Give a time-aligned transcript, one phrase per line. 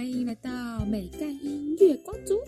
[0.00, 0.50] 欢迎来到
[0.86, 2.40] 美干音乐光族。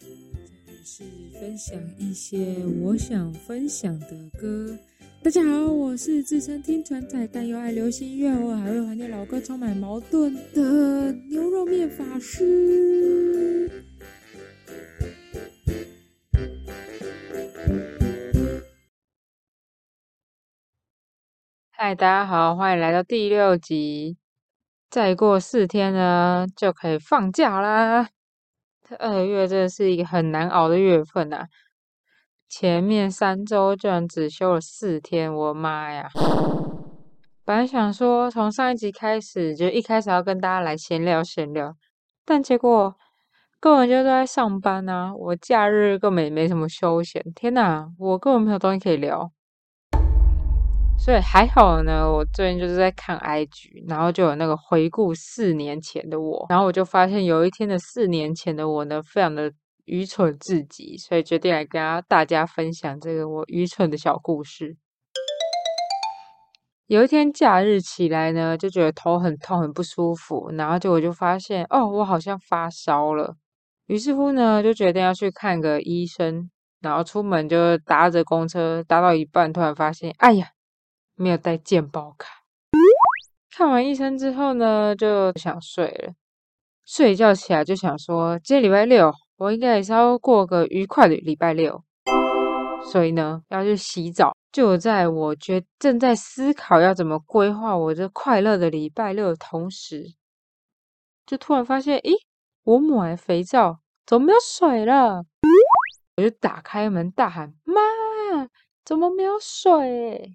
[0.00, 1.04] 这里是
[1.38, 4.08] 分享一些我想分享的
[4.40, 4.74] 歌。
[5.22, 13.70] 大家好，我是自称听传仔，但又爱流行音乐，我还会怀念老歌，充满矛盾的牛肉面法师。
[21.72, 24.16] 嗨，大家好，欢迎来到第六集。
[24.90, 28.08] 再过四天呢，就可以放假啦。
[28.98, 31.46] 二月真的是一个很难熬的月份呐。
[32.48, 36.08] 前面三周居然只休了四天，我妈呀！
[37.44, 41.76] 本来想说从上一集开始就一开始要跟大家来闲聊闲聊，
[42.24, 42.96] 但结果
[43.60, 45.12] 根本就都在上班啊！
[45.14, 49.30] 我假日根本也没什么休闲，天呐，我根本没有东西可以聊。
[51.00, 59.50] 所以还好呢，我最近就是在看 IG，然后就有那个回顾四年前的我，然后我就发现有一天的四年前的我呢，非常的
[59.86, 64.76] 愚蠢至极，所以决定来跟大家分享这个我愚蠢的小故事。
[66.88, 73.34] 有一天假日起来呢，就觉得头很痛，很不舒服，然后就我就发现，哦，我好像发烧了，
[73.86, 76.50] 于是乎呢，就决定要去看个医生，
[76.82, 80.48] 然后出门就搭着公车，搭到一半，突然发现，哎呀！
[81.18, 82.44] 没有带健保卡。
[83.54, 86.14] 看完医生之后呢，就想睡了。
[86.86, 91.82] 睡一觉起来就想说，今天礼拜六，我应该也是要过个愉快的礼拜六。
[92.90, 94.32] 所以呢，要去洗澡。
[94.50, 100.14] 就在我觉正在思考要怎么规划我这快乐的礼拜六的同时，
[101.26, 102.14] 就突然发现，咦，
[102.64, 105.26] 我买肥皂怎么没有水了？
[106.16, 107.80] 我就打开门大喊：“妈，
[108.84, 110.34] 怎么没有水？”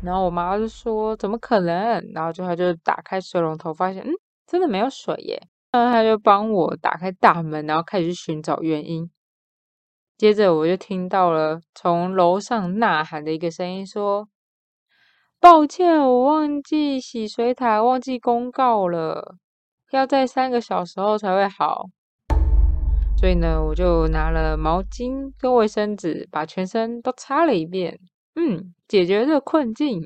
[0.00, 1.74] 然后我妈就说：“怎么可能？”
[2.14, 4.12] 然后就她就打开水龙头，发现嗯，
[4.46, 5.42] 真的没有水耶。
[5.72, 9.10] 然后她就帮我打开大门，然后开始寻找原因。
[10.16, 14.28] 接着我就听到了从楼上呐喊的一个声音，说
[15.40, 19.36] ：“抱歉，我忘记洗水塔，忘记公告了，
[19.90, 21.86] 要在三个小时后才会好。”
[23.18, 27.98] 所以呢，我就拿了毛巾跟卫生纸，把全身都擦了一遍。
[28.40, 30.00] 嗯，解决这个困境。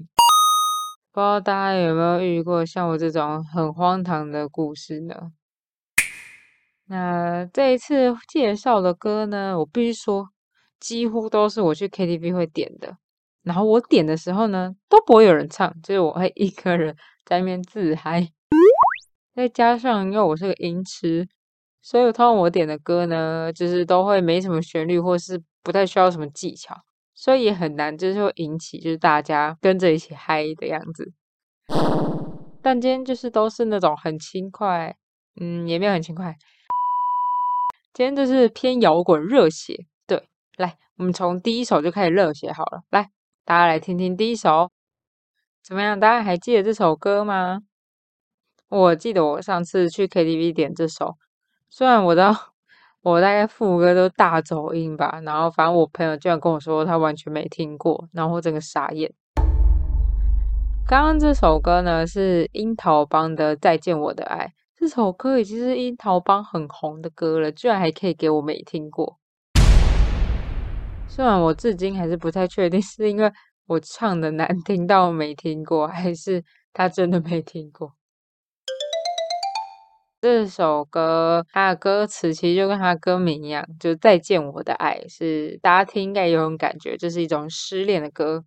[1.12, 5.32] 不知道大家有没有遇过像我这种很荒唐的故事呢？
[6.87, 10.31] 那这一次介绍的歌呢，我必须说，
[10.81, 12.97] 几乎都是我去 KTV 会点的。
[13.43, 18.26] 然后我点的时候呢，都不会有人唱，就是我会一个人在那边自嗨。
[19.34, 21.28] 再加上因为我是个音痴，
[21.82, 26.75] 所以通常我点的歌呢，就是都会没什么旋律，或是不太需要什么技巧。
[27.22, 31.12] 所以也很难，就是会引起就是大家跟着一起嗨的样子。
[32.60, 34.96] 但今天就是都是那种很轻快，
[35.40, 36.34] 嗯，也没有很轻快。
[37.92, 39.86] 今天就是偏摇滚热血。
[40.04, 42.82] 对，来，我们从第一首就开始热血好了。
[42.90, 43.10] 来，
[43.44, 44.72] 大家来听听第一首，
[45.62, 46.00] 怎么样？
[46.00, 47.60] 大家还记得这首歌吗？
[48.68, 51.16] 我记得我上次去 KTV 点这首，
[51.70, 52.51] 虽然我知道。
[53.04, 59.12] 我大概副歌都大走音吧，然后反正我朋友居然跟我说他完全没听过，然后我整个傻眼。
[60.86, 64.46] 刚刚这首歌呢是樱桃帮的《再见我的爱》，
[64.76, 69.19] 这首歌已经是樱桃帮很红的歌了，居然还可以给我没听过。
[71.08, 73.32] 虽然我至今还是不太确定是因为
[73.66, 77.94] 我唱的难听到没听过，还是他真的没听过。
[80.22, 88.44] 这首歌它的歌词其实就跟它歌名一样，就再见我的爱，是大家听应该有种感觉，这是一种失恋的歌。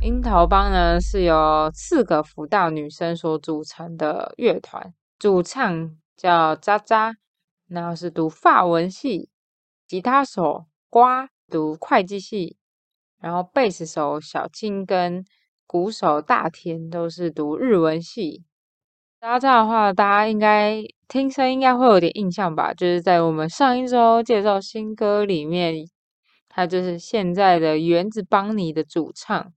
[0.00, 7.16] 樱桃帮呢是由四个福大女生所组成的乐团，主唱叫渣渣，
[7.66, 9.28] 然后是读法文系，
[9.88, 12.56] 吉他手瓜读会计系，
[13.20, 15.24] 然后贝斯手小青跟
[15.66, 18.44] 鼓手大田都是读日文系。
[19.18, 22.74] 渣渣的话，大家应该听声应该会有点印象吧？
[22.74, 25.74] 就是在我们上一周介绍新歌里面，
[26.48, 29.52] 他就是现在的原子邦尼的主唱。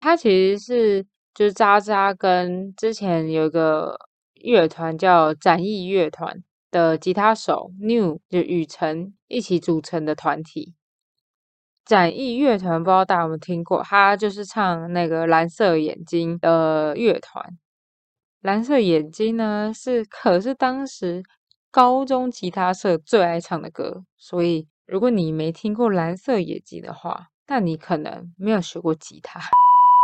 [0.00, 3.98] 他其实是就是渣渣跟之前有一个
[4.34, 10.74] 乐团叫展翼乐团的吉他手 New 就雨辰一起组成的团体。
[11.84, 13.82] 展翼乐团不知道大家有没有听过？
[13.82, 17.58] 他就是唱那个蓝色眼睛的乐团。
[18.44, 21.22] 蓝色眼睛呢，是可是当时
[21.70, 29.40] 高中吉他社最爱唱的歌，所以如果你没听过蓝色眼睛的话，那你可能没有学过吉他。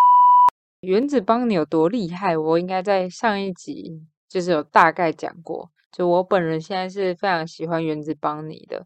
[0.80, 5.68] 原子邦尼有多厉害，我应该在上一集就是有大概讲过。
[5.92, 8.82] 就我本人现在是非常喜欢原子邦尼的。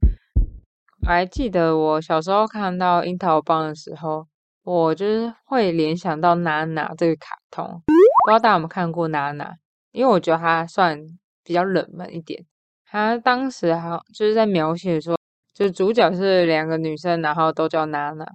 [1.03, 4.27] 我还记得我小时候看到樱桃帮的时候，
[4.65, 7.83] 我就是会联想到娜娜这个卡通。
[8.25, 9.55] 不知道大家有没有看过娜娜？
[9.93, 10.99] 因为我觉得她算
[11.45, 12.47] 比较冷门一点。
[12.87, 15.17] 她当时好就是在描写说，
[15.53, 18.27] 就主角是两个女生，然后都叫娜娜，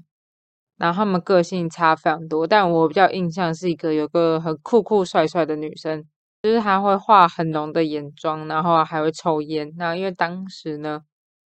[0.78, 2.46] 然后她们个性差非常多。
[2.48, 6.06] 但我比较印象是一个有个很酷酷帅帅的女生，
[6.44, 9.74] 就是她会画很浓的眼妆，然后还会抽烟。
[9.78, 11.02] 那因为当时呢。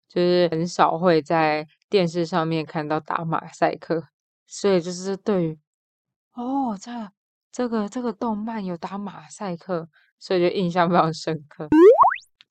[0.09, 4.05] 就是很少会在电视上面看到打马赛克，
[4.47, 5.59] 所以就是对于
[6.33, 6.91] 哦，这
[7.59, 9.89] 这个这个动漫有打马赛克，
[10.21, 11.67] 所以就印象非常深刻。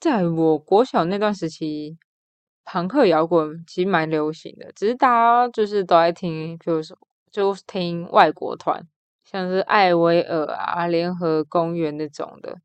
[0.01, 1.98] 在我国小那段时期，
[2.65, 6.98] 朋克摇滚其实蛮流行的，只是大家就是都爱听，比如说
[7.31, 8.86] 就听外国团，
[9.24, 12.57] 像是艾薇儿啊、联合公园那种的。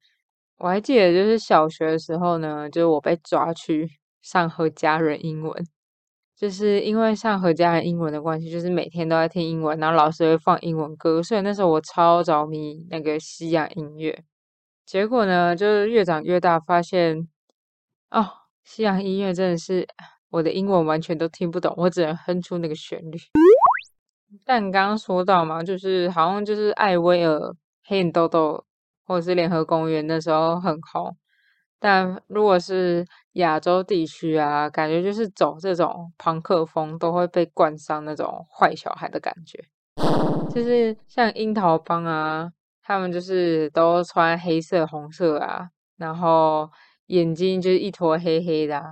[0.58, 3.88] 我还记得就是小学的时候呢，就是我被抓去。
[4.20, 5.66] 上和家人英文，
[6.42, 14.24] 就是因为上和家人英文的关系，就是每天都在听英文，然后老师会放英文歌，所以那时候我超着迷那个西洋音乐。
[14.84, 17.28] 结果呢，就是越长越大，发现
[18.10, 18.28] 哦，
[18.64, 19.86] 西洋音乐真的是
[20.30, 23.16] 我的英文完全都听不懂，我只能哼出那个旋律。
[24.44, 27.54] 但刚刚说到嘛，就是好像就是艾薇儿、
[27.84, 28.64] 黑眼豆豆
[29.06, 31.16] 或者是联合公园那时候很红。
[31.84, 39.58] 但如果是亚洲地区啊，感觉就是走这种朋克风，都会被冠上那种坏小孩的感觉。
[40.54, 42.52] 就是像樱桃帮啊，
[42.84, 46.70] 他们就是都穿黑色、红色啊，然后
[47.06, 48.78] 眼睛就是一坨黑黑的。
[48.78, 48.84] 啊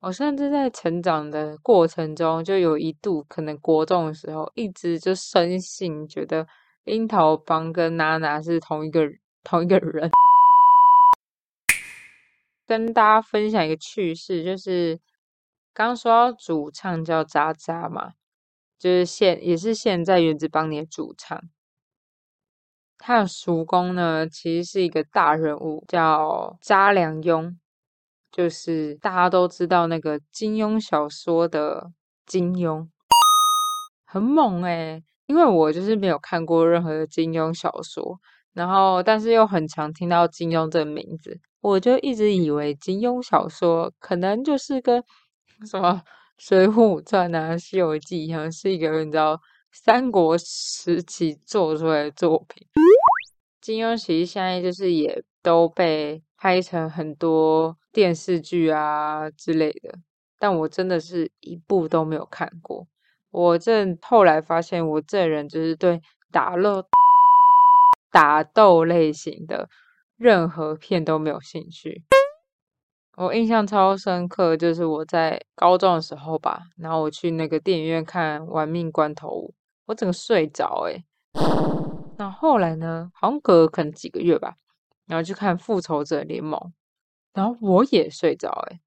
[0.00, 6.46] 我甚至在成长的过程中，就有一度可能国中的时候，一直就深信觉得
[6.84, 9.02] 樱桃帮跟娜娜是同一个
[9.42, 10.08] 同一个人。
[12.68, 15.00] 跟大家分享一个趣事，就是
[15.72, 18.12] 刚刚说到主唱叫渣渣嘛，
[18.78, 21.40] 就是现也是现在原子邦尼的主唱。
[22.98, 27.56] 他的叔公呢，其实是一个大人物，叫渣良庸，
[28.30, 31.90] 就是大家都知道那个金庸小说的
[32.26, 32.86] 金庸，
[34.04, 38.20] 很猛诶，因为我就是没有看过任何的金庸小说，
[38.52, 41.40] 然后但是又很常听到金庸这个名字。
[41.60, 45.02] 我就一直以为金庸小说可能就是跟
[45.68, 46.02] 什么
[46.38, 49.40] 《水浒传》啊、《西游记》一样，是一个你知道
[49.72, 52.66] 三国时期做出来的作品。
[53.60, 59.98] 金庸其实现在就是也都被拍成很多电视剧啊之类的，
[60.38, 62.86] 但我真的是一部都没有看过。
[63.30, 66.00] 我这后来发现，我这人就是对
[66.30, 66.82] 打斗、
[68.12, 69.68] 打斗类型的。
[70.18, 72.02] 任何片都没有兴趣。
[73.16, 79.28] 我印象超深刻，就是我在高中的时候吧，然后我去那个电影院看《玩命关头》，
[79.86, 81.04] 我整个睡着诶
[82.16, 84.56] 那后来呢，好像隔可能几个月吧，
[85.06, 86.58] 然后去看《复仇者联盟》，
[87.32, 88.80] 然后我也睡着诶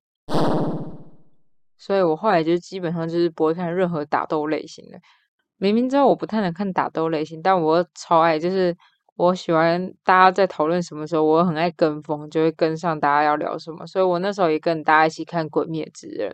[1.77, 4.99] 所以我后来就基本上就是不会看任何打斗类型的。
[5.55, 8.75] 明明知道我不太能看打斗类型，但我超爱就是。
[9.15, 13.86] 我喜欢大家在讨论什么时候，我很爱跟风，就会跟上大家要聊什么。
[13.86, 16.29] 所以我那时候也跟大家一起看《鬼灭之刃》，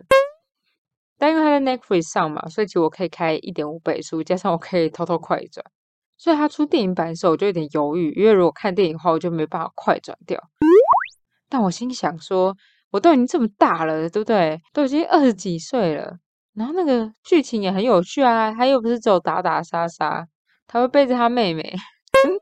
[1.18, 5.64] 但因为它在 Netflix 上嘛，所以其实我可以开一点五倍速，加上我可以偷偷快转。
[6.16, 10.42] 所以它出电影版的时候，我就有点犹豫，因为如果看电影的话，我就没办法快转掉。
[11.48, 12.56] 但我心想说，
[12.90, 14.60] 我都已经这么大了，对不对？
[14.72, 16.16] 都已经二十几岁了，
[16.54, 20.26] 然后那个剧情也很有趣啊，他又不是只有打打杀杀，
[20.66, 21.76] 他会背着他妹妹。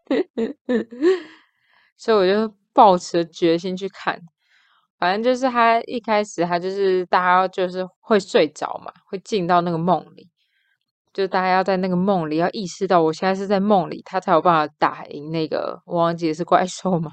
[1.96, 4.20] 所以我就抱持决心去看，
[4.98, 10.28] 反正就是他一开始他就是大家就是会睡着嘛，会进到那个梦里，
[11.12, 17.12] 就大家要在那个梦里要意识到我现在是在梦里，他才有办法打赢那个我忘记是怪兽嘛。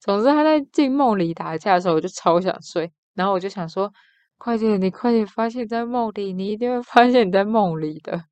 [0.00, 3.92] 总之他在进梦里打架的时候，我就超想睡，然后我就想说，
[4.38, 8.22] 快点，你快点发现，在梦里，你一定会发现你在梦里的。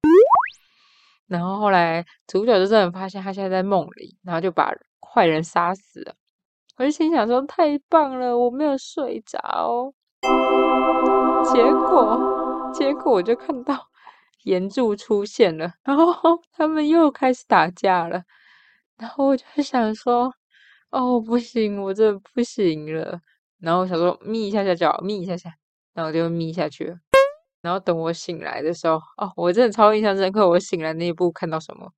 [1.26, 6.14] 然后后来主角就真的发现他现在在梦里，然后就把坏人杀死了。
[6.76, 9.92] 我就心想说：太棒了，我没有睡着。
[11.52, 13.88] 结果，结果我就看到
[14.44, 18.22] 岩柱出现了，然后他们又开始打架了。
[18.98, 20.32] 然后我就想说：
[20.90, 23.20] 哦，不行，我这不行了。
[23.58, 25.54] 然后想说眯一下下脚，眯一下下，
[25.94, 26.98] 然后我就眯下去了。
[27.66, 30.48] 然后等我醒来的时候，哦，我真的超印象深刻。
[30.48, 31.92] 我醒来那一步看到什么？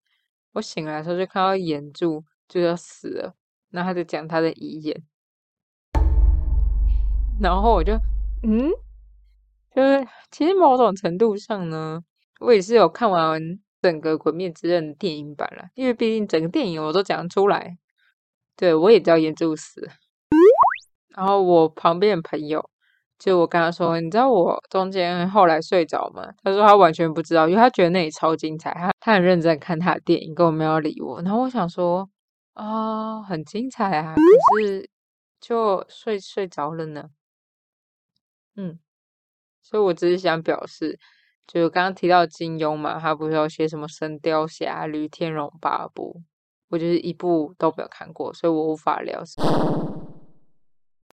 [0.55, 3.35] 我醒来的时候就看到眼柱就要死了，
[3.71, 5.03] 然后他就讲他的遗言，
[7.39, 7.93] 然后我就
[8.45, 8.71] 嗯，
[9.77, 12.03] 就是其实某种程度上呢，
[12.41, 13.39] 我也是有看完
[13.83, 17.77] 整个《鬼灭之刃》电影版了，因为毕竟整个电影我都讲出来，
[18.57, 19.87] 对我也知道眼柱死，
[21.09, 22.71] 然后我旁边的朋友。
[23.19, 26.23] 就我跟他说，你知道我中间后来睡着吗？
[26.43, 31.21] 他说他完全不知道，因为他觉得那里超精彩，他他很认真看他的电影，根本没有理我。
[31.23, 32.09] 然后我想说，
[32.55, 34.89] 啊，很精彩啊，可是
[35.41, 37.11] 就睡睡着了呢。
[38.55, 38.79] 嗯，
[39.63, 40.99] 所以我只是想表示，
[41.47, 46.21] 就刚刚提到金庸嘛，他不是有写什么《神雕侠侣》《天龙八部》，
[46.71, 49.25] 我就是一部都没有看过，所以我无法聊。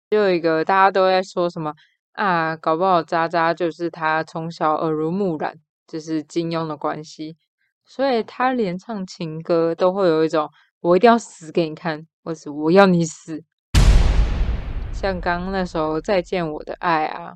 [0.09, 1.73] 就有一个大家都在说什么
[2.13, 5.55] 啊，搞不好渣渣就是他从小耳濡目染，
[5.87, 7.37] 就是金庸的关系，
[7.85, 10.49] 所以他连唱情歌都会有一种
[10.81, 13.43] 我一定要死给你看，或是我要你死。
[14.91, 17.35] 像刚刚那首再见我的爱啊，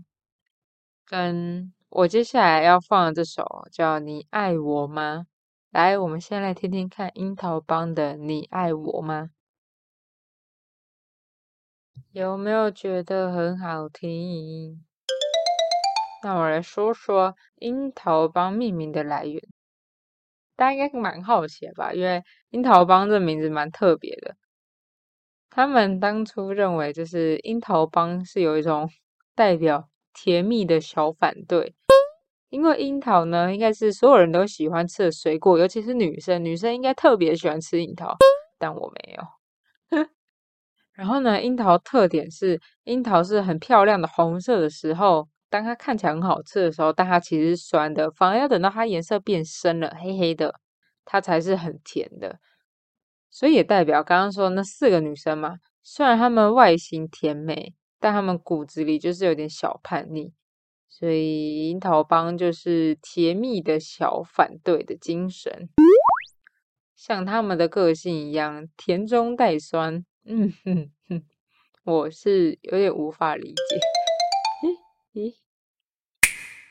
[1.05, 5.27] 跟我接下来要放的这首叫你爱我吗？
[5.71, 9.29] 来，我们先来听听看樱桃帮的你爱我吗？
[12.11, 14.83] 有没有觉得很好听？
[16.23, 19.41] 那我来说说樱桃帮命名的来源，
[20.55, 21.91] 大家应该蛮好奇吧？
[21.91, 24.35] 因为樱桃帮这名字蛮特别的。
[25.49, 28.89] 他们当初认为，就是樱桃帮是有一种
[29.35, 31.75] 代表甜蜜的小反对，
[32.49, 38.15] 因为樱桃呢，应该是所有人都喜欢吃的水果，尤其是女生，女生应该特别喜欢吃樱桃，
[38.57, 39.23] 但我没有。
[40.93, 50.59] 然后呢，樱桃特点是樱桃是很漂亮的红色的时候，当它看起来很好吃的时候，但它其实是酸的，反而要等到它颜色变深了，黑黑的，
[51.03, 52.39] 它才是很甜的。
[53.31, 60.31] 所以也代表刚刚说那四个女生嘛，虽然她们外形甜美，但她们骨子里就是有点小叛逆。
[60.87, 65.69] 所以樱桃帮就是甜蜜的小反对的精神，
[66.95, 70.05] 像他们的个性一样，甜中带酸。
[70.25, 71.21] 嗯哼哼，
[71.83, 73.79] 我是有点无法理解。
[75.13, 75.33] 咦咦，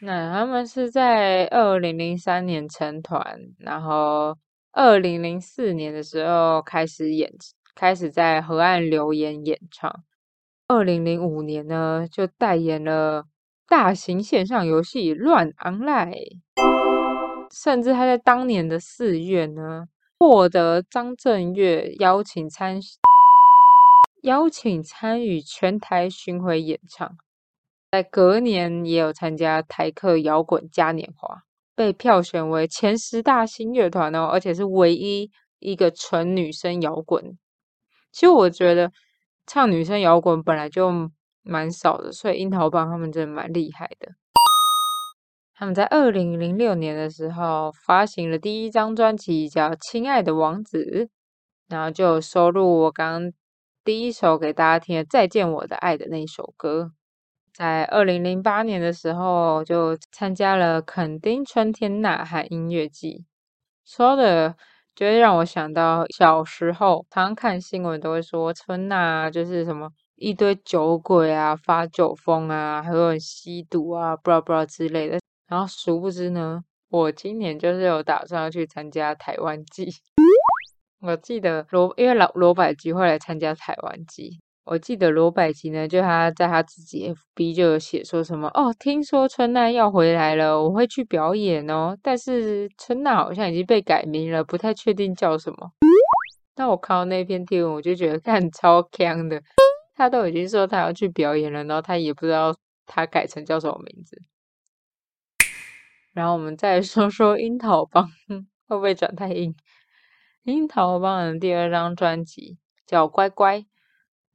[0.01, 4.39] 那他们是在二零零三年成团，然后
[4.73, 7.31] 二零零四年的时候开始演，
[7.75, 10.03] 开始在河岸留言演唱。
[10.67, 13.27] 二零零五年呢，就代言了
[13.69, 16.41] 大型线上游戏《乱 online》，
[17.53, 22.81] 甚至他在当年的四月呢，获得张震岳邀请参。
[24.23, 27.17] 邀请参与全台巡回演唱，
[27.91, 31.43] 在隔年也有参加台客摇滚嘉年华，
[31.75, 37.37] 被票选为前十大新乐团哦，而且是唯一一个纯女生摇滚。
[38.13, 38.93] 其实我觉得
[39.45, 41.11] 唱女生摇滚本来就
[41.43, 44.13] 蛮少的，所以樱桃帮他们真的蛮厉害的。
[45.57, 50.79] 他们在二零零六年的时候发行了第一张专辑，叫《亲爱的王子》，
[51.69, 53.33] 然后就有收录我刚。
[53.85, 56.93] 第一首给大家听《再见我的爱》的那一首歌，
[57.53, 63.27] 在二零零八年的时候就参加了垦丁春天呐喊音乐季。
[63.85, 64.55] 说的
[64.95, 75.19] 就会让我想到小时候，常常看新闻都会说春娜就是什么一堆酒鬼啊，发酒疯啊，还有吸毒啊，不知道不知道之类的。
[75.49, 79.93] 然后殊不知呢，我今年就是有打算要去参加台湾季。
[81.03, 84.39] 我记得罗，因为老罗百吉会来参加台湾季。
[84.65, 91.99] 我记得罗百吉呢，就他在他自己 FB 就有写说什么哦，听说春奈要回来了，我会去表演哦。
[92.01, 95.73] 但是春奈好像已经被改名了，不太确定叫什么。
[96.55, 99.43] 那我看到那篇贴文，我就觉得看超强的。
[99.97, 102.55] 他都已经说他要去表演了，然后他也不知道
[102.87, 104.17] 他改成叫什么名字。
[106.13, 108.07] 然后我们再说说樱桃帮
[108.69, 109.53] 会不会转太硬？
[110.45, 113.59] 樱桃帮的第二张专辑叫《乖乖》，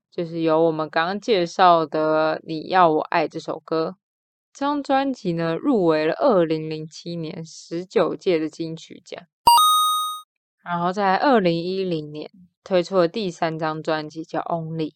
[0.09, 3.97] 就是由我们刚刚介绍的《你要我爱》这首歌。
[4.53, 9.21] 这张专辑呢，入围了二零零七年十九届的金曲奖。
[10.63, 12.31] 然后在二零一零年
[12.63, 14.91] 推出了第三张专辑叫《Only》。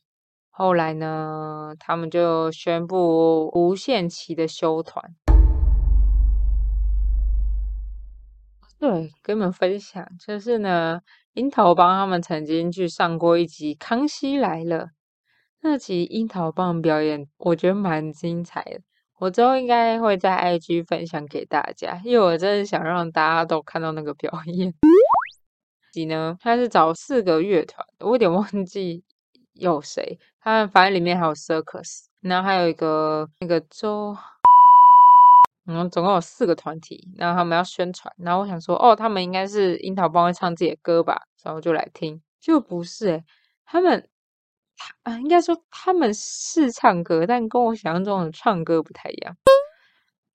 [0.49, 5.13] 后来呢，他们就宣布无限期的休团。
[8.81, 10.99] 对，跟你们分享，就是呢，
[11.33, 14.85] 樱桃帮他们曾经去上过一集《康熙来了》，
[15.61, 18.81] 那集樱桃帮表演，我觉得蛮精彩的。
[19.19, 24.73] 我之后应该会在 IG 分享给大家，因为我真的想让大家都看到那个表演。
[25.93, 29.03] 集呢，他是找四个乐团，我有点忘记
[29.53, 34.17] 有谁，他们反正里面还有 Circus，然后还有一个那个周。
[35.67, 43.23] 嗯，总共有四个团体，然后他们要宣传，然后我想说，哦，他们应该是樱桃帮会唱自己的歌吧，然后就来听，就不是诶，
[43.65, 44.09] 他们，
[45.03, 49.35] 啊，应该说他们是唱歌，但跟我想象中的唱歌不太一样。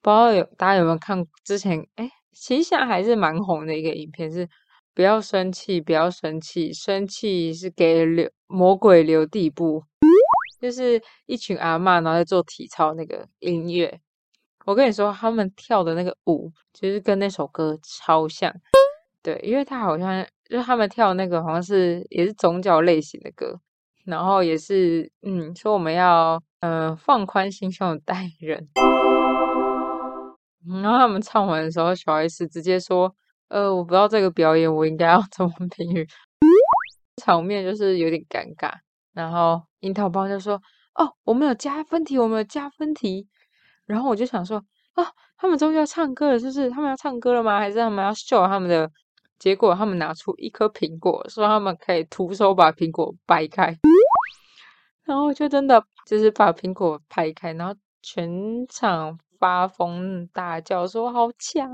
[0.01, 4.47] 不知道有大家有没有看之前，哎，其实现在还是蛮红的一个影片，是
[4.93, 9.83] 不要生气，不要生气，生气是给留魔鬼留地步，
[10.61, 13.99] 就是一群阿嬷然后在做体操那个音乐。
[14.67, 18.53] 我跟你说，他们跳的那个舞，其实跟那首歌超像。
[19.23, 23.57] 对，因为他好像就是他们跳那个，好像是也是宗教类型的歌，
[24.03, 28.67] 然后也是嗯，说我们要嗯放宽心胸待人。
[30.83, 33.15] 然后他们唱完的时候，小 S 直接说
[33.47, 36.05] ：“呃，我不知道这个表演我应该要 怎么评语。
[37.23, 38.73] ”场面就是有点尴尬。
[39.13, 40.61] 然后樱桃帮就说
[40.95, 43.29] ：“哦，我们有加分题，我们有加分题。”
[43.87, 44.63] 然后我就想说，
[44.93, 45.03] 啊，
[45.37, 47.57] 他们终于要唱歌了，就是他们要唱歌了吗？
[47.57, 48.87] 还是他们要秀他们的？
[49.39, 53.77] 结果他们拿出一颗苹果，说他们可以徒手把苹果掰开，
[55.05, 61.71] 然后就真的就是把苹果拍开，然后全场发疯大叫说好强！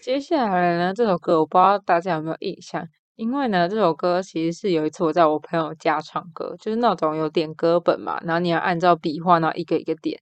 [0.00, 2.86] 接下来呢，这首歌我不知道大家有没有印象。
[3.16, 10.20] 因为呢，这首歌其实是有一次我在我朋友家唱歌，就是那种有点歌本嘛，然后你要按照笔画，然后一个一个点，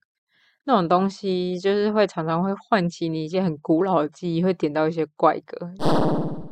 [0.63, 5.69] 那种东西就是会常常会唤起你一些很古老的记忆，会点到一些怪歌。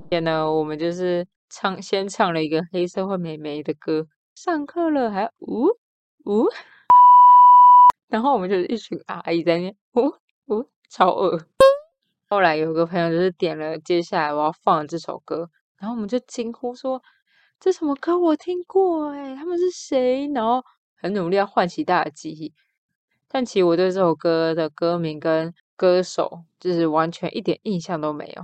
[0.10, 5.68] 天呢，我们就是唱先唱了一个黑社会美眉的歌，上课了还呜
[6.26, 6.50] 呜，
[8.10, 10.14] 然后我们就一群阿姨在那呜
[10.48, 11.40] 呜超恶。
[12.28, 15.50] 后来有个朋友就是点了接下来我要放的这首歌。
[15.84, 17.04] 然后我们就惊呼说
[17.60, 18.18] ：“这什么歌？
[18.18, 20.64] 我听过哎，他们是谁？”然后
[20.96, 22.54] 很努力要唤起大家的记忆，
[23.28, 28.44] 但其实我对这首歌的歌名跟歌手就是完全一点印象都没有。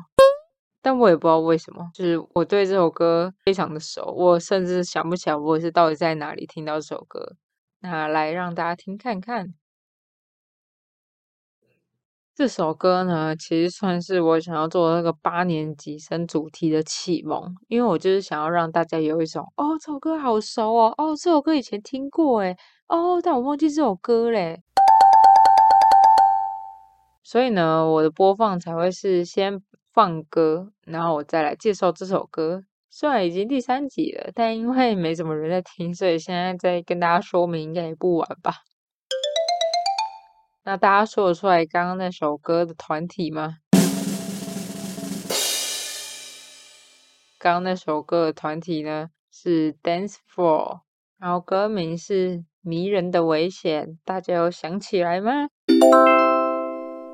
[0.81, 7.37] 但我也不知道为什么，就是我对这首歌非常的熟，我甚至想不起来我是到底在哪里听到这首歌。
[7.79, 9.53] 那来让大家听看看。
[12.39, 22.56] 这首歌呢，其实算是我想要做那个八年级生主题的启蒙，因为我就是想要让大家有一种哦，这首歌好熟哦，哦，这首歌以前听过诶
[22.88, 24.62] 哦，但我忘记这首歌嘞。
[27.25, 32.63] 所以呢，我的播放才会是先放歌，然后我再来介绍这首歌。
[32.89, 38.54] 虽然已经第三集了，但因为没什么人在听，所以现在再跟大家说明应该也不晚吧。
[40.63, 43.57] 那大家说得出来刚刚那首歌的团体吗？
[47.39, 50.81] 刚刚那首歌的团体呢是 Dance Floor，
[51.17, 55.47] 然后歌名是《迷人的危险》，大家有想起来吗？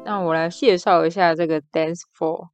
[0.03, 2.49] 那我来介绍一下这个 Dance Floor，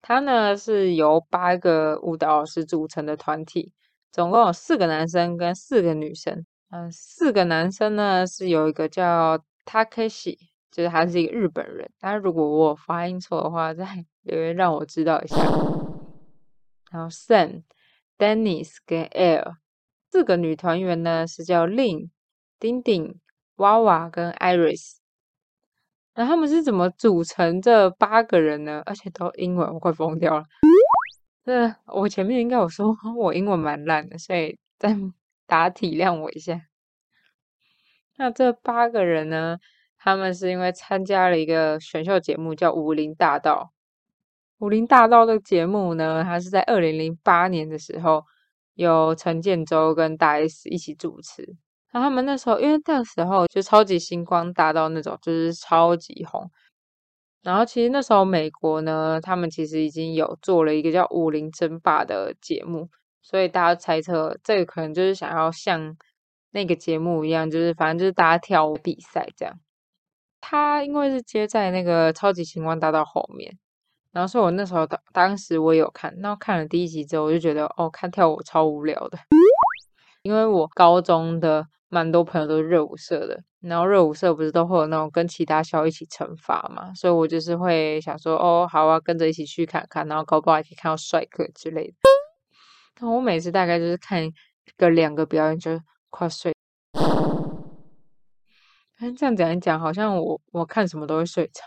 [0.00, 3.74] 它呢是由八个舞蹈老师组成的团体，
[4.12, 6.46] 总共有四个男生跟四个女生。
[6.70, 9.42] 嗯，四个男生呢是有一个叫。
[9.64, 10.38] 他可喜，
[10.70, 11.90] 就是他是一个日本人。
[11.98, 13.86] 但是如果我发音错的话，再
[14.22, 15.36] 留言让我知道一下。
[16.90, 17.62] 然后 Sam、
[18.18, 19.56] Dennis 跟 Air
[20.10, 22.10] 四个女团员呢是叫 Lin、
[22.58, 23.20] 丁丁、
[23.56, 24.96] 娃娃跟 Iris。
[26.16, 28.82] 那他们是怎么组成这八个人呢？
[28.84, 30.44] 而且都英文，我快疯掉了。
[31.44, 34.94] 这我前面应该有说 我英文蛮烂的，所以再
[35.46, 36.60] 大家体谅我一下。
[38.20, 39.56] 那这八个人呢？
[39.96, 43.72] 他们是因为参加了一个选秀节目，叫《武林大道》。
[44.66, 48.22] 《武林大道》的节目呢，它是在二零零八年的时候，
[48.74, 51.56] 由陈建州跟大 S 一起主持。
[51.94, 56.50] 那他们那时候，因为那时候就超级星光大道那种，就是超级红。
[57.42, 62.90] 然后其实那时候美国呢，他们其实已经有做了一个叫《武林争霸》的节目，
[63.22, 65.96] 所以大家猜测这个可能就是想要像。
[66.52, 69.58] 那个节目一样，就是反正就是大家跳舞比赛这样。
[70.40, 73.58] 他因为是接在那个超级星光大道后面，
[74.10, 79.18] 然后所以我那时候当当时我有看，那看了第一集之后，我就觉得哦，看跳舞超无聊的。
[80.22, 91.94] 因为我高中的蛮多朋友都是热舞社的，然后热舞社不是都会有那种跟其他校一起惩罚嘛，所以我就是会想说哦，好啊，跟着一起去看看，然后搞不好也可以看到帅哥之类的。
[92.98, 94.30] 但我每次大概就是看
[94.78, 95.78] 个两个表演就。
[96.10, 96.52] 快睡！
[99.16, 101.62] 这样讲一讲，好像我我看什么都会睡着。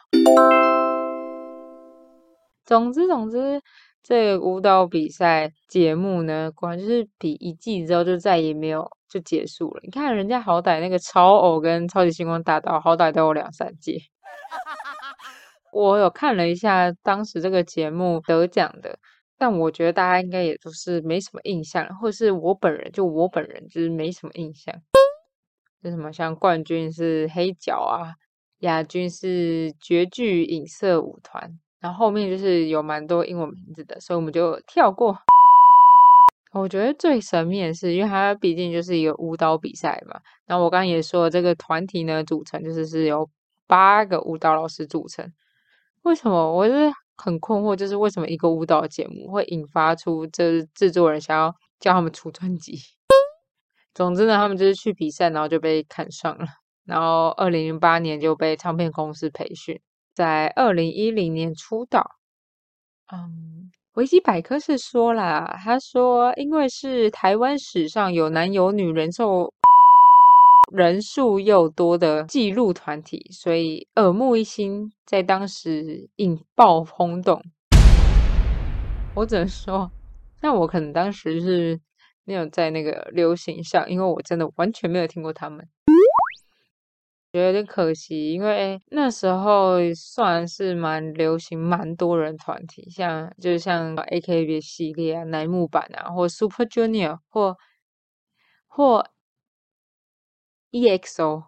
[2.63, 3.59] 总之，总之，
[4.03, 9.79] 这舞蹈比赛节目呢，果然就是比一季之后就再也没有就结束了。
[9.83, 14.03] 你看人家好歹那个超偶跟超级星光大道，好歹都有两三季。
[15.73, 18.99] 我有看了一下当时这个节目得奖的，
[19.43, 24.73] 但我觉得大家应该也都是没什么印象，或是我本人就我本人就是没什么印象。
[25.83, 28.15] 就什么像冠军是黑角啊，
[28.59, 35.17] 亚军是绝句影色舞团，然后后面就是有蛮多英文名字的，所以我们就跳过。
[36.53, 40.21] 我觉得最神秘的是，因为它毕竟就是一个舞蹈比赛嘛。
[40.45, 43.29] 然后我刚刚也说，这个团体呢组成就是是由
[43.67, 45.29] 八个舞蹈老师组成。
[46.03, 46.53] 为什么？
[46.53, 52.79] 我是很困惑，就是为什么一个舞蹈节目会引发出这制作人想要叫他们出专辑？
[53.93, 56.45] 总之呢，他们就是去比赛，然后就被看上了。
[56.85, 59.79] 然后二零零八年就被唱片公司培训，
[60.13, 62.17] 在二零一零年出道。
[63.11, 69.53] 嗯，维基百科是说啦，他说因为是台湾史上有男有女人数。
[70.73, 77.43] 人数又多的记录团体，所以耳目一新，在当时引爆轰动。
[79.13, 79.91] 我只能说，
[80.41, 81.79] 那我可能当时是
[82.23, 85.63] 没有在那个流行上，因为我真的完全没有听过他们，
[87.31, 88.33] 觉得有点可惜。
[88.33, 97.55] 因为那时候算是蛮流行，蛮多人团体，像就是像 AKB 系列啊、乃木坂啊，或 Super Junior 或
[98.65, 99.05] 或。
[100.73, 101.43] EXO，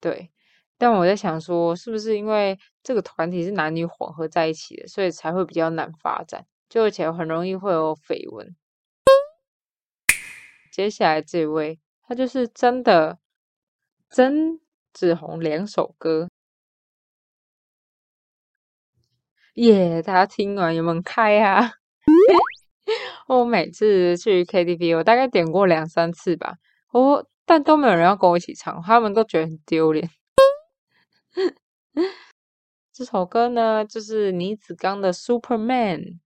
[0.00, 0.32] 对，
[0.76, 8.56] 但我在想说，是不是因为这个团体是男女混合在一起的，所以才会比较难发展，就而且很容易会有绯闻。
[10.72, 13.20] 接下来这位，他就是真的
[14.10, 14.58] 曾
[14.92, 16.28] 子红两首歌，
[19.54, 20.02] 耶！
[20.02, 21.74] 大家听完有没有开啊？
[23.28, 26.56] 我每次去 KTV，我大概点过两三次吧，
[26.90, 27.28] 我。
[27.50, 30.10] 但都没有人要跟我一起唱，他们都觉得很丢脸。
[32.92, 36.18] 这首歌呢，就是倪子刚的《Superman》。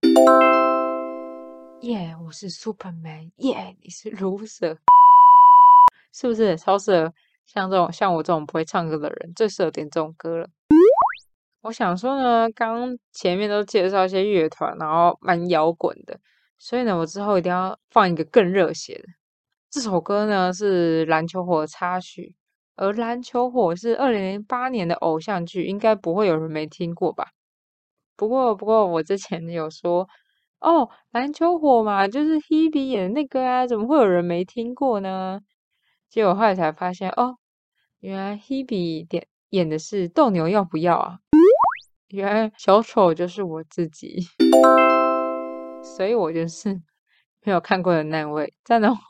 [1.83, 3.31] 耶，我是 Superman。
[3.37, 4.79] 耶，你是 Loser。
[6.13, 7.15] 是不是超适合
[7.47, 10.49] 像这种像我这种不会唱歌的人，最适合点这种歌了？
[11.61, 16.19] 我想说呢，刚前面都介绍一些乐团，然后蛮摇滚的，
[16.59, 19.05] 所以呢，我之后一定要放一个更热血的。
[19.73, 22.37] 这首歌呢是《篮球火》插曲，
[22.77, 27.29] 而《篮球火》是二零零八年的偶像剧，应该不会有人没听过吧？
[28.15, 30.07] 不过，不过我之前有说
[30.61, 35.41] 哦，《篮球火》嘛，就是 Hebe 演的那个啊，怎么会有人没听过呢？
[36.11, 37.39] 结果后来才发现，哦，
[38.01, 41.19] 原来 Hebe 演演的是斗牛要不要啊？
[42.09, 44.19] 原来小丑就是我自己，
[45.83, 46.79] 所以我就是
[47.43, 49.01] 没有看过的那位，真的话？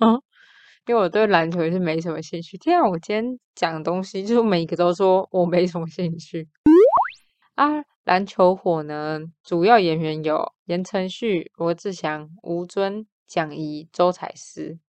[0.86, 2.58] 因为我对篮球也是没什么兴趣。
[2.58, 6.48] 天啊，我今天讲的东西，就是每个都说我没什么兴趣
[7.54, 7.84] 啊。
[8.04, 14.80] 篮球火呢，主要演员有言承旭、罗志祥、吴尊、蒋怡、周采诗。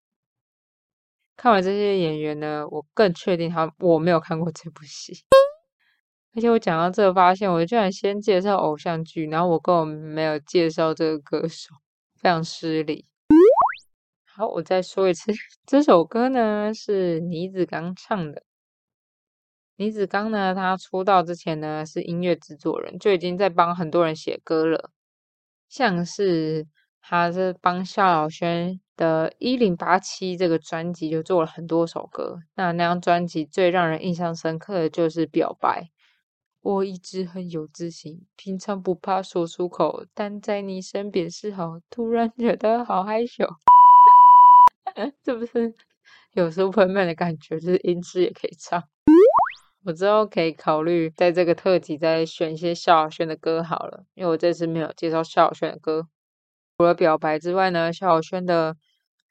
[1.38, 5.14] 看完这些演员呢，我更确定他我没有看过这部戏。
[6.36, 11.76] 而且我讲到这，发现我居然先介绍偶像剧，然后我根本没有介绍这个歌手，
[12.16, 13.06] 非常失礼。
[14.36, 15.32] 好，我再说一次，
[15.68, 18.42] 这首歌呢是倪子刚唱的。
[19.76, 24.90] 倪子刚呢，他出道之前呢是音乐制作人，就已经在帮很多人写歌了。
[25.70, 26.66] 像是
[27.00, 32.40] 他是帮萧亚轩的《一零八七》这个专辑就做了很多首歌。
[32.56, 35.82] 那那张专辑最让人印象深刻的就是《表白》。
[36.62, 43.46] 我一直很有自信，平常不怕说出口，但在你身边时候，突然觉得好害羞。
[45.24, 45.74] 这不是
[46.34, 47.60] 有 Superman 的感觉？
[47.60, 48.84] 就是音质也可以唱。
[49.86, 56.08] 我之后可以考虑在这个特辑再选一些萧亚轩的歌好了，因为我这次没有介绍萧亚轩的歌。
[56.78, 58.74] 除了表白之外呢，萧亚轩的《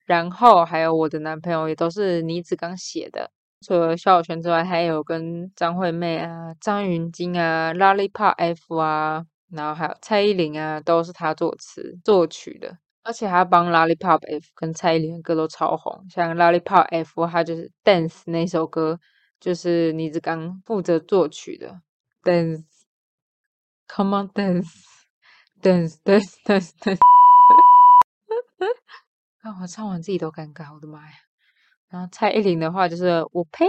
[0.05, 3.31] 然后》还有《我的男朋友》也都是倪子刚写的。
[3.67, 12.77] 除了萧亚轩之外，还有跟张惠妹啊、张芸京啊、Lollipop F 啊，然后还有蔡依林啊，都是他作词作曲的。
[13.05, 19.01] 而且他帮 Lollipop F 跟蔡依林的歌都超红，像 Lollipop F，他就是 Dance 那首歌，
[19.41, 21.81] 就是倪子刚负责作曲的
[22.23, 26.99] Dance，Come on Dance，Dance，Dance，Dance，Dance。
[29.43, 31.13] 看我唱完自己都尴尬，我的妈呀！
[31.89, 33.67] 然后蔡依林的话就是我呸，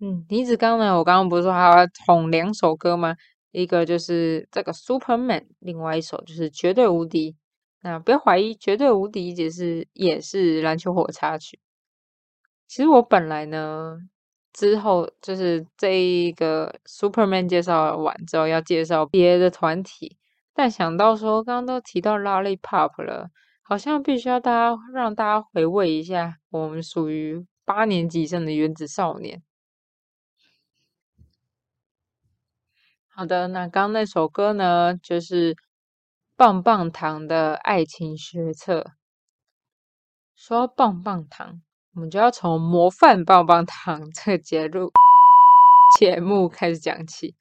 [0.00, 3.16] 嗯，倪子刚呢，我刚刚不是说他要红两首歌吗？
[3.58, 7.36] 一个就是这个 Superman，另外一首就是绝对无敌。
[7.82, 11.58] 那不要怀疑，绝对无敌也是也是篮球火插曲。
[12.66, 13.98] 其实我本来呢，
[14.52, 20.16] 之后就是这一个 Superman 介绍完之后，要介绍别的团体，
[20.54, 23.30] 但想到说刚刚都提到 Lollipop 了，
[23.62, 29.42] 好像必须要大家让大家回味一下，我们属于八年级生的原子少年。
[33.18, 35.56] 好的，那刚那首歌呢，就是
[36.36, 38.92] 棒棒糖的爱情学册。
[40.36, 41.60] 说棒棒糖，
[41.96, 44.92] 我们就要从模范棒棒糖这个节目
[45.98, 47.34] 节目开始讲起。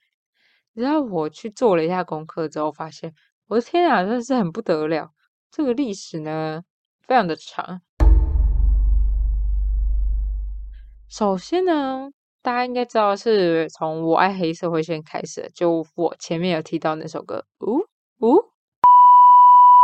[0.74, 3.14] 然后我去做了一下功课之后，发现
[3.46, 5.12] 我的天啊，真的是很不得了！
[5.52, 6.64] 这个历史呢，
[7.04, 7.82] 非常的长。
[11.08, 12.10] 首先呢。
[12.48, 17.80] 大家应该知道是从我爱黑社会先开始，就我前面有提到那首歌，呜
[18.26, 18.42] 呜。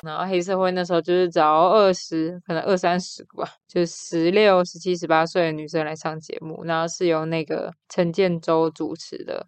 [0.05, 9.45] 然后黑社会那时候就是找二十，可能二三十吧，就十六、十七、十八岁的女生来上节目，然后是由那个陈建州主持的。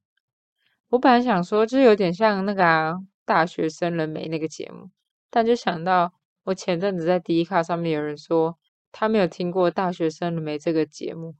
[0.90, 4.90] 我本来想说，就是有点像那个大学生了没那个节目，
[5.32, 6.12] 但就想到
[6.44, 8.58] 我前阵子在第一卡上面有人说
[8.92, 11.34] 他没有听过大学生了没这个节目。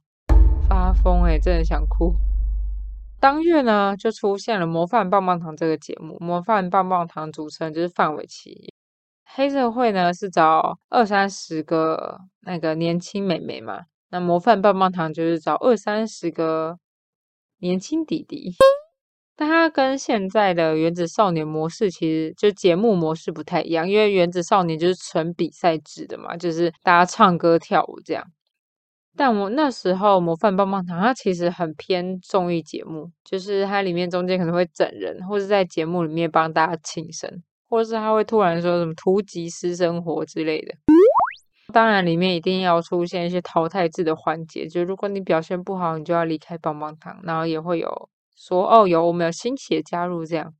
[0.76, 2.14] 发疯哎，真的想哭。
[3.18, 8.74] 当月呢，就出现了《模范棒棒糖》这个节目，《模范棒棒糖》主持人就是范玮琪。
[9.24, 16.76] 黑社会呢是找二三十个那个年轻美眉嘛，那《模范棒棒糖》就是找二三十个
[17.60, 18.52] 年轻弟弟。
[19.34, 28.22] 但它跟现在的《原子少年》模式其实就节目模式不太一样，因为《原子少年》就是纯比赛制的嘛，就是大家唱歌跳舞这样。
[29.16, 40.74] 但我那时候模范棒棒糖，它其实很偏综艺节目，就是它里面中间可能会整人，或者在节目里面帮大家庆生，或是他会突然说什么突击私生活之类的。
[41.72, 47.18] 当然，里面一定要出现一些淘汰制的环节，就如果你表现不好，你就要离开棒棒糖。
[47.24, 50.52] 然后也会有说哦，有我们有新血加入这样。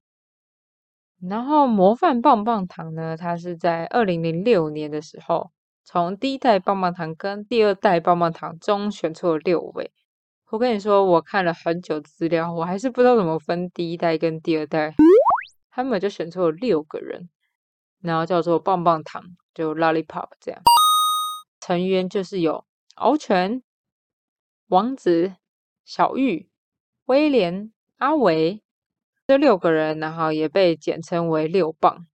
[1.20, 5.50] 然后模范棒棒糖呢，它是在二零零六年的时候。
[5.88, 9.92] 从第一代棒棒糖跟第二代棒棒糖中选出了六位。
[10.50, 14.96] 我跟你说，我看了很久资料，我还是不知道怎么分第一代跟第二代。
[15.70, 17.28] 他们就选出了六个人，
[18.00, 19.22] 然后叫做棒棒糖，
[19.54, 20.60] 就 Lollipop 这样。
[21.60, 23.62] 成员就是有敖犬、
[24.66, 25.36] 王子、
[25.84, 26.50] 小玉、
[27.04, 28.60] 威廉、阿维
[29.28, 32.08] 这六个人，然后也被简称为六棒。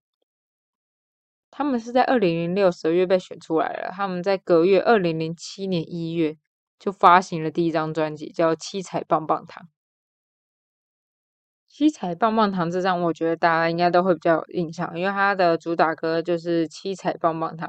[1.63, 3.93] 他们是在二零零六十二月被选出来了。
[3.93, 6.37] 他们在隔月二零零七年一月
[6.77, 9.63] 就发行了第一张专辑，叫《七彩棒棒糖》。
[11.69, 17.69] 七彩棒棒糖这张，我觉得大家应该都会比较有印象，因为它的主打歌就是《七彩棒棒糖》，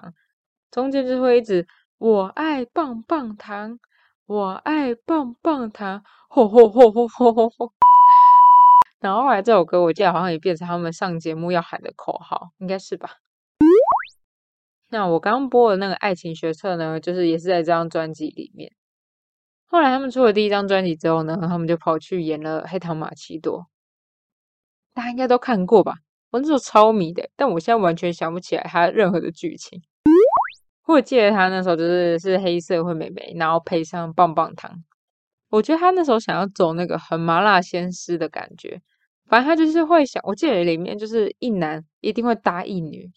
[0.72, 1.68] 中间就会一直
[2.00, 3.78] “我爱棒棒糖，
[4.26, 7.72] 我爱棒棒糖”，吼吼吼吼吼吼吼。
[9.02, 13.12] 然后后来这首歌，我记得好像也变成他们上节目要喊的口号，应该是吧？
[14.94, 18.72] 那我刚播的那个《爱情学册》呢，就是也是在这张专辑里面。
[19.66, 23.62] 后来他们出了第一张专辑之后呢，他们就跑去演了《黑糖玛奇朵》，
[24.94, 25.96] 大家应该都看过吧？
[26.30, 29.82] 我那时候超迷的，但我现在完全想不起来他任何的剧情。
[30.86, 34.84] 我记得他那时候就是是黑社会美眉，然后配上棒棒糖。
[35.50, 38.80] 我觉得他那时候想要走那个很麻辣鲜师的感觉，
[39.26, 43.10] 反正他就是会想，我记得里面就是一男一定会搭一女。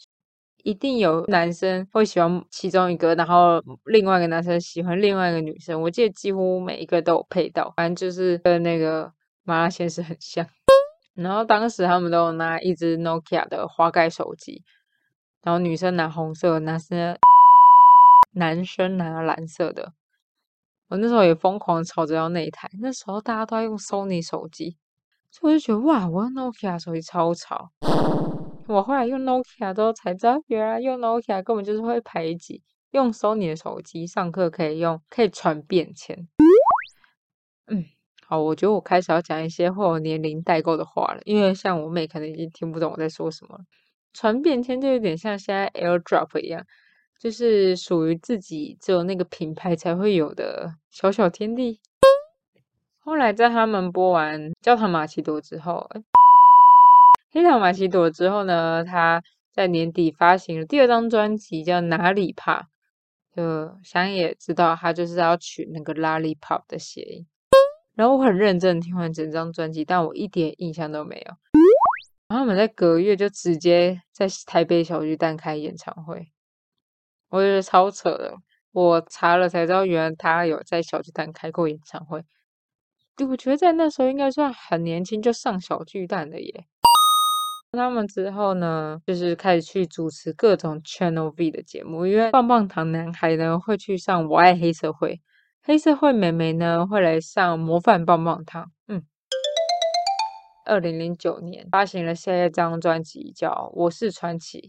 [0.66, 5.80] 一定有男生会喜欢其中一个，然后另外一个男生喜欢另外一个女生。
[5.80, 9.12] 我记得几乎每一个都有配到，反正就是跟那个
[9.44, 10.44] 麻辣鲜师很像。
[11.14, 14.64] 然后当时他们都有拿一只 Nokia 的滑盖手机，
[15.44, 17.16] 然后女生拿红色，男生
[18.34, 19.92] 男生拿蓝色的。
[20.88, 24.76] 我那时候也疯狂吵着要那一台，那时候大家都在用 Sony 手机，
[25.30, 27.70] 所以我就觉得哇，我 Nokia 手机超潮。
[28.68, 32.62] 我后来用 Nokia 之后才知道，原来用 Nokia 根本就是会排挤。
[32.90, 36.26] 用 Sony 的手机上课可以用，可以传便签。
[37.68, 37.84] 嗯，
[38.26, 43.56] 好，我觉得我开始要讲一些会有年龄代沟的话了，因为像我妹可能已经听不懂我在说什么。
[44.12, 46.64] 传便签就有点像现在 AirDrop 一样，
[47.20, 51.80] 就是属于自己只有那个品牌才会有的小小天地。
[52.98, 55.88] 后来在他们播完《教堂马奇朵》之后。
[57.36, 59.22] 黑糖玛奇朵之后呢，他
[59.52, 62.62] 在年底发行了第二张专辑，叫《哪里怕》。
[63.36, 67.26] 就想也知道，他就是要取那个 “lollipop” 的谐音。
[67.94, 71.34] 然后我很认真听完整张专辑，但我一点印象都没有。
[72.28, 76.32] 然后我们在隔月就直接在台北小巨蛋开演唱会，
[77.28, 78.34] 我觉得超扯的。
[78.72, 82.24] 我查了才知道，原来他有在小巨蛋开过演唱会。
[83.28, 86.66] 我觉得在那时候应该算很年轻就上小巨蛋的耶。
[87.76, 95.12] 他们之后呢，就是开始去主持各种 Channel V 的节目，因为棒棒糖男孩呢会去上《我爱黑社会》，
[95.62, 98.64] 黑社会妹妹呢会来上《模范棒棒糖》。
[98.88, 99.04] 嗯，
[100.64, 104.60] 二零零九年发行了下一张专辑叫《我是传奇》，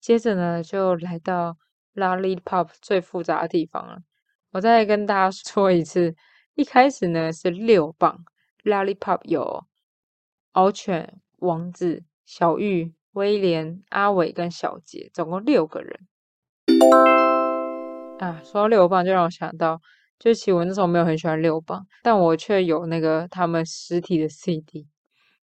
[0.00, 1.56] 接着呢就来到
[1.94, 3.98] Lollipop 最复杂的地方了。
[4.52, 6.14] 我再跟大家说一次，
[6.54, 8.24] 一开始呢是六棒
[8.64, 9.64] Lollipop 有
[10.52, 12.04] 獒犬、王子。
[12.24, 16.00] 小玉、威廉、阿伟跟小杰，总共六个人。
[18.18, 19.80] 啊，说到六棒，就让我想到，
[20.18, 24.86] 就其实我那时候没有很喜欢六棒，但我却有那个他们实体的 CD。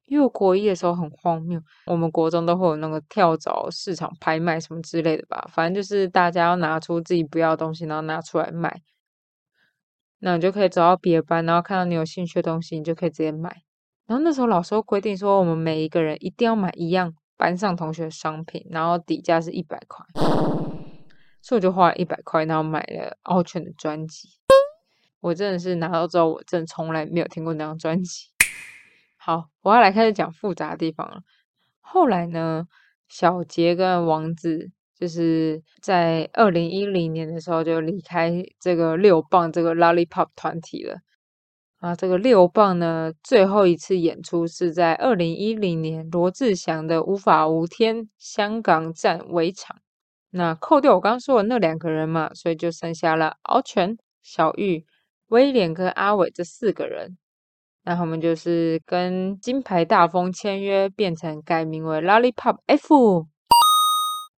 [0.07, 8.81] 因为我国一的时候很荒谬，我们国中都会有那个跳蚤市场拍卖什么之类的吧，反正就是大家要拿出自己不要的东西，然后拿出来卖。
[10.21, 13.63] 那你就可以走到别的班，然后看到你有兴趣的东西，你就可以直接买。
[14.09, 20.03] 然后那时候老师规定说，我们每一个人一定要买一样班上同学的商品，然后底价是一百块，
[21.43, 24.31] 所以我就花了一百块，然后买了奥犬的专辑。
[25.21, 28.29] 我真的是拿到之后，我真的从来没有听过那张专辑。
[29.19, 31.21] 好，我要来开始讲复杂的地方了。
[31.83, 32.67] 后来呢，
[33.11, 40.97] 小杰跟王子就是在二零一零年的时候就离开这个六棒这个 Lollipop 团体了。
[41.79, 49.77] 啊，这个六棒呢，最后一次演出是在二零一零年罗志祥的《无法无天》香港站围场。
[50.31, 54.85] 那扣掉我刚刚说的那两个人嘛，所以就剩下了敖犬、小玉、
[55.29, 57.17] 威廉跟阿伟这四个人。
[57.85, 63.29] 那他们就是跟金牌大风签约，变成改名为 Lollipop F。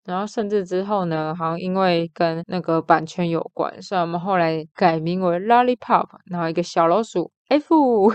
[0.06, 8.12] 然后甚至之后呢，好像因为跟那个版权有关，所以我们后来改名为 Lollipop，然后一个小老鼠 F，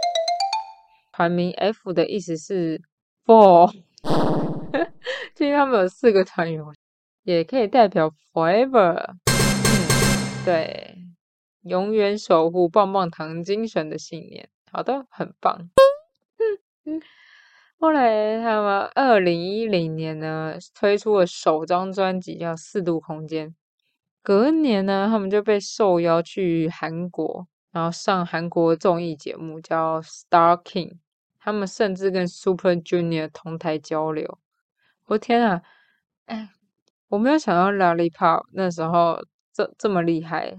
[1.12, 2.82] 团名 F 的意思是
[3.24, 3.72] Four，
[5.38, 6.64] 因为他们有四个团员，
[7.22, 10.96] 也可以代表 Forever，嗯，对，
[11.62, 14.48] 永远守护棒棒糖精神的信念。
[14.72, 15.70] 好的，很棒。
[17.84, 23.50] 后来他们二零一零年呢推出了首张专辑叫《四度空间》，
[24.22, 30.92] 隔年呢他们就被受邀去韩国，然后上韩国综艺节目叫《Star King》，
[31.38, 34.38] 他们甚至跟 Super Junior 同台交流。
[35.04, 35.60] 我天啊，
[36.24, 36.48] 哎，
[37.08, 40.56] 我没有想到 Lollipop 那时候这这么厉害。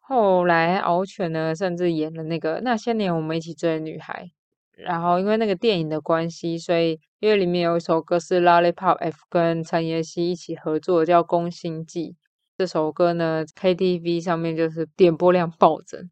[0.00, 4.30] 后来敖犬呢甚至演了那个《那些年我们一起追的女孩》。
[4.76, 12.10] 然后因为那个电影的关系，所以因为里面有一首歌是 Lollipop F 跟陈妍希一起合作，叫《宫心计》。
[12.58, 16.10] 这首歌呢，KTV 上面就是点播量暴增。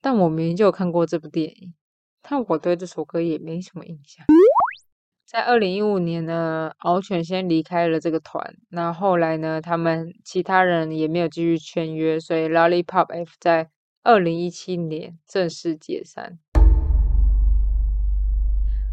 [0.00, 1.74] 但我明明就有看过这部电影，
[2.22, 4.24] 但我对这首歌也没什么印象。
[5.26, 13.68] 在二零一五年呢，敖犬先离开了这个团，那后来呢，他们其他人也没有继续签约，所以 Lollipop F 在
[14.02, 16.38] 二零一七年正式解散。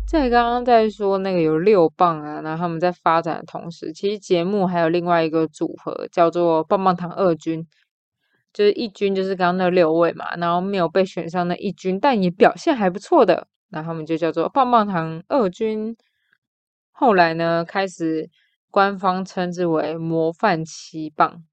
[0.05, 7.67] 在刚刚在说那个有六棒啊，然后他们在发展的同时，其实节目还有另外一个组合叫做棒棒糖二军，
[8.53, 15.97] 就是一军就是刚刚那六位嘛，然后没有被选上那一军，但也表现还不错的，那他们就叫做棒棒糖二军。
[16.91, 18.29] 后来呢，开始
[18.69, 21.43] 官方称之为模范七棒，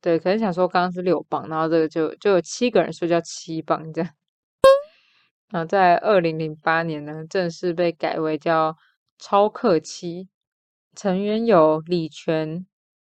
[0.00, 4.10] 对，可能想说刚刚是六棒，然后这个就就有七个人说叫七棒这样。
[5.52, 8.76] 那在二零零八年呢，正式被改为叫
[9.18, 10.28] 超客七，
[10.94, 12.64] 成员有李泉、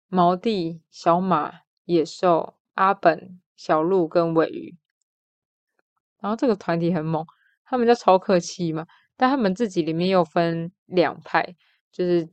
[0.08, 4.78] 毛弟、小马、野兽、阿本、小鹿跟尾鱼。
[6.18, 7.26] 然后这个团体很猛，
[7.62, 8.86] 他们叫超客七嘛，
[9.18, 11.54] 但他们自己里面又分两派，
[11.92, 12.30] 就是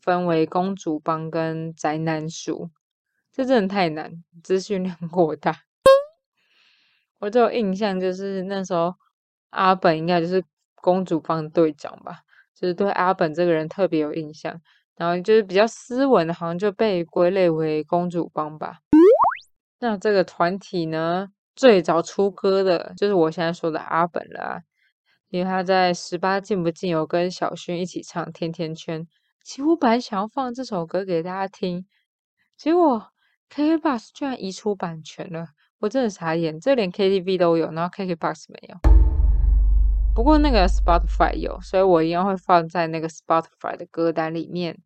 [0.00, 2.70] 分为公主帮跟宅男属，
[3.32, 5.64] 这真的太难，资讯量过大。
[7.18, 8.94] 我这有印象就是那时候。
[9.50, 10.44] 阿本应该就是
[10.76, 12.20] 公主帮队长吧，
[12.54, 14.60] 就是对阿本这个人特别有印象。
[14.96, 18.78] 然后就是比较斯文的，好像就被归类为公主帮吧。
[19.78, 24.62] 那这个团体呢，最早出歌的就是我现在说的阿本了，
[25.28, 29.02] 因为他在十八禁不禁有跟小薰一起唱《甜甜圈》。
[29.44, 31.86] 其实我本来想要放这首歌给大家听，
[32.56, 33.12] 结果
[33.54, 35.46] KKBOX 居然移出版权了，
[35.78, 38.97] 我真的傻眼，这连 KTV 都有，然后 KKBOX 没有。
[40.18, 44.76] 不过那个 Spotify 有，所以我一样会放在那个 Spotify 的歌单里面。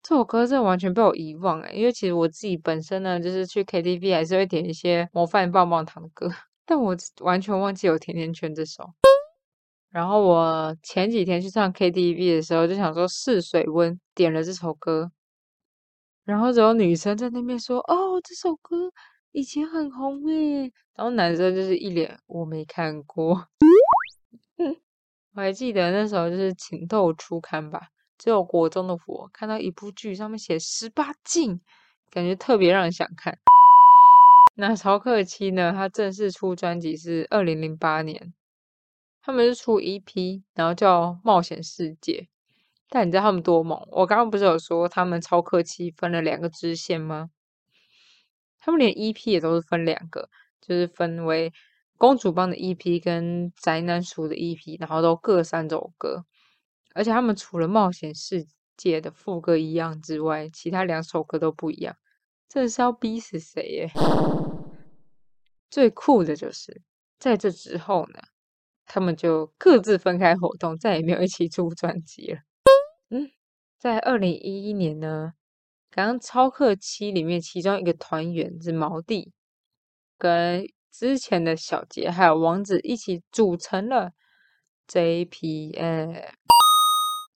[0.00, 6.30] 这首歌真的完全被我遗忘哎，因为其实我自己本身呢，就是去 KTV 还是会点一些模范棒棒糖的歌，
[6.64, 8.84] 但我完全忘记有甜甜圈这首。
[9.90, 15.10] 然后我前几天去唱 KTV 的时候，就想说试水温，点了这首歌，
[16.24, 18.92] 然后只有女生在那边说：“哦，这首歌
[19.32, 23.48] 以前很红诶。”然后男生就是一脸我没看过。
[25.36, 27.90] 我还记得那时候就是情窦初开吧。
[28.16, 31.60] 只有国中的我看到一部剧上面写十八禁，
[32.10, 33.38] 感觉特别让人想看。
[34.54, 35.72] 那曹克七呢？
[35.72, 38.32] 他正式出专辑是二零零八年，
[39.20, 42.12] 他们是出 EP，然后叫《冒险世界》。
[42.88, 43.78] 但你知道他们多猛？
[43.90, 47.28] 我刚刚不是有说他们超客七分了两个支线吗？
[48.58, 50.30] 他们连 EP 也都是分两个，
[50.66, 51.52] 就是分为
[51.98, 56.24] 公主帮的 EP 跟宅男属的 EP，然后都各三首歌。
[56.94, 61.96] 而且他们除了《冒险世界》的副歌一样之外，其他两首歌都不一样，
[62.48, 63.90] 这是要逼死谁耶！
[65.68, 66.82] 最酷的就是
[67.18, 68.20] 在这之后呢，
[68.86, 72.38] 他们就各自分开活动，再也没有一起出专辑了。
[73.10, 73.30] 嗯，
[73.78, 75.34] 在二零一一年呢，
[75.90, 79.32] 刚刚超客七里面其中一个团员是毛弟，
[80.16, 84.12] 跟之前的小杰还有王子一起组成了
[84.88, 86.22] JPM。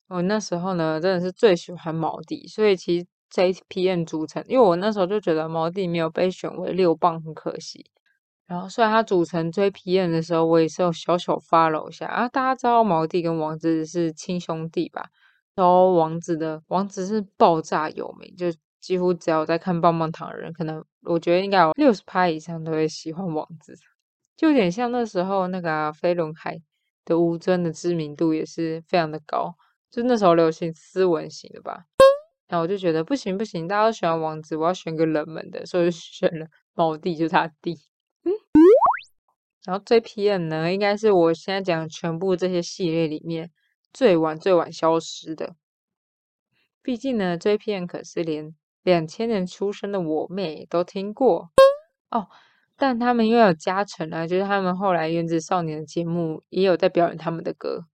[0.08, 7.84] 我那时候呢，真的是最喜欢毛弟，所以其实 JPN 组成，因为我那时候就觉得毛弟没有被选为六棒很可惜。
[8.46, 12.28] 然后虽然他组成 JPN 的时候，我也是有小小发了一下啊。
[12.28, 15.10] 大家知道毛弟跟王子是亲兄弟吧？
[15.54, 18.46] 然后王子的王子是爆炸有名，就
[18.80, 23.74] 几乎只要在看棒棒糖的人，可能我觉得应该有六十趴以上都会喜欢王子，
[24.36, 26.60] 就有点像那时候那个飞轮海
[27.04, 29.54] 的吴尊的知名度也是非常的高。
[29.90, 31.84] 就那时候流行斯文型的吧，
[32.46, 37.74] 然后我就觉得不行不行，大家都喜欢王子，我要选个冷门的，所以就 选了毛弟，就是他弟。
[38.22, 38.32] 嗯，
[39.64, 43.50] 然后 JPM 呢，应该是我现在讲全部这些系列里面
[43.92, 45.56] 最晚最晚消失的。
[46.82, 51.50] 毕竟呢，JPM 可是连两千年出生的我妹都听过
[52.10, 52.28] 哦，
[52.76, 57.86] 但他们又有加成啊，就是他们后来原子少年的节目也有在表演他们的歌。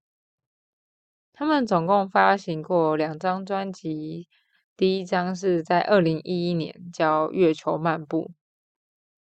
[1.32, 4.26] 他们总共发行过两张专辑，
[4.74, 8.30] 第一张是在二零一一年叫《月球漫步》，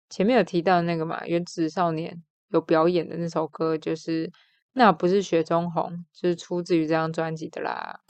[0.07, 4.31] 前面有提到那个嘛，原子少年有表演的那首歌，就是
[4.73, 8.01] 那不是雪中红，就是出自于这张专辑的啦。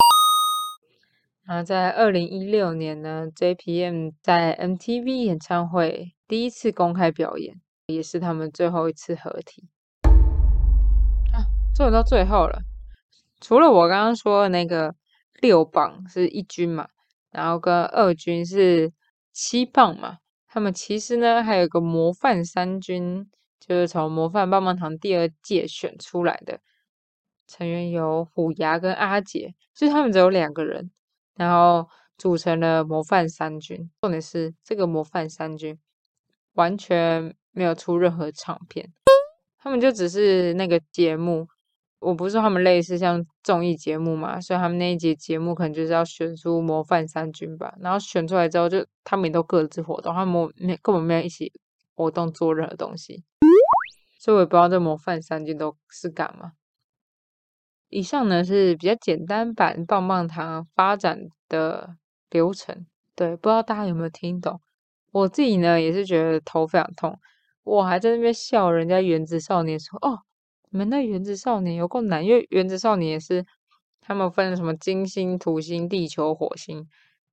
[1.47, 9.69] 然后在二零一六年呢，JPM 在 MTV 演唱会第一次公开表演，也是他们最后一次合体。
[11.31, 12.63] 啊，终于到最后了。
[13.39, 14.95] 除了我刚刚说的那个
[15.39, 16.87] 六棒是一军嘛，
[17.29, 18.91] 然后跟二军是
[19.31, 20.17] 七棒嘛，
[20.47, 23.29] 他们其实呢还有个模范三军，
[23.59, 26.59] 就是从模范棒棒糖第二届选出来的
[27.45, 30.89] 成员有虎牙跟阿杰，就是他们只有两个人，
[31.35, 33.89] 然后组成了模范三军。
[34.01, 35.77] 重点是这个模范三军
[36.53, 38.91] 完全没有出任何唱片，
[39.57, 41.47] 他们就只是那个节目。
[41.99, 47.73] 我不是说他们类似像综艺节目嘛，所以他们那一节节目可能就是要选出模范三军吧。
[47.79, 51.51] 然后选出来之后，就他们也都各自活动，他们没根本没有一起
[51.95, 53.23] 活动做任何东西，
[54.19, 56.51] 所以我也不知道这模范三军都是干嘛。
[57.95, 61.95] 以上呢是比较简单版棒棒糖发展的
[62.29, 62.85] 流程，
[63.15, 64.59] 对，不知道大家有没有听懂？
[65.13, 67.17] 我自己呢也是觉得头非常痛，
[67.63, 70.19] 我还在那边笑人家原子少年说哦。
[70.71, 73.45] 你们那原子少年有够难，因为原子少年也是
[74.01, 76.85] 他们分什么金星、土星、地球、火星，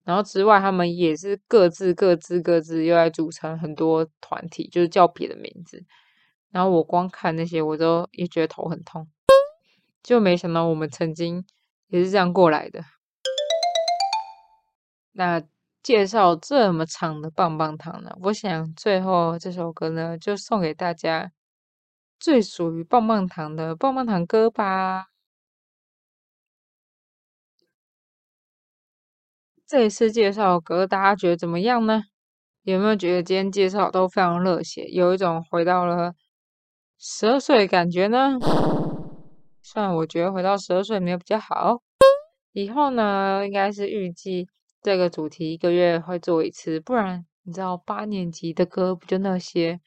[0.04, 5.84] 然后之外他们也是各自各自各自又来组成很多团体，就是叫别的名字。
[6.52, 9.08] 然后我光看那些，我都也觉得头很痛，
[10.02, 11.44] 就没想到我们曾经
[11.88, 12.84] 也是这样过来的。
[15.12, 15.42] 那
[15.82, 18.10] 介绍这么长的棒棒糖呢？
[18.22, 21.32] 我想最后这首歌呢，就送给大家。
[22.20, 25.06] 最属于棒棒糖的棒棒糖歌吧。
[29.66, 32.04] 这一次介绍歌，大家觉得怎么样呢？
[32.62, 36.14] 有没有觉得今天介绍都非常热血，有一种回到了
[36.96, 38.38] 十二岁的感觉呢？
[39.64, 41.80] 算，我觉得回到十二岁没有比较好。
[42.52, 44.48] 以后呢，应该是预计
[44.82, 49.80] 这个主题一个月会做一次，不然你知道八年级的歌不就那些，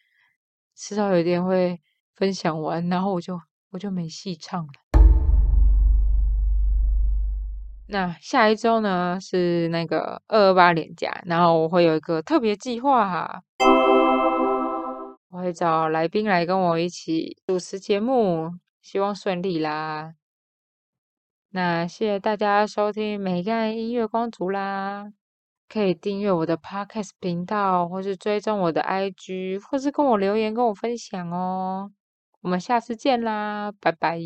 [0.75, 1.79] 迟早有一天会
[2.15, 3.37] 分享完，然后我就
[3.71, 4.69] 我就没戏唱了。
[7.87, 13.41] 那下一周呢是那个二二八连假，然后我会有一个特别计划哈，
[15.29, 18.49] 我会找来宾来跟我一起主持节目。
[18.85, 20.13] 希望顺利啦。
[21.49, 25.11] 那谢谢大家收听美干音乐光族啦，
[25.67, 31.91] 可以订阅我的 Podcast 频道，或是追踪我的 IG，或是跟我留言跟我分享哦。
[32.41, 34.19] 我们下次见啦，拜拜。